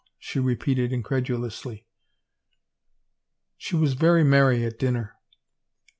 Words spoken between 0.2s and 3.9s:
repeated incredulously. She